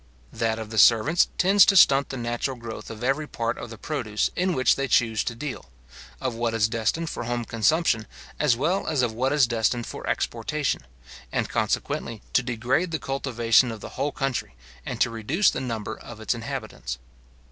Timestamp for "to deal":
5.25-5.69